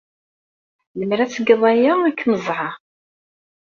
Lemmer 0.99 1.19
ad 1.19 1.31
tgeḍ 1.31 1.61
aya, 1.71 1.93
ad 2.07 2.15
kem-ẓẓɛeɣ. 2.19 2.75